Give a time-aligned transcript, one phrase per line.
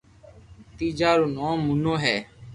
[0.77, 2.15] تيجا رو نوم مونو ھي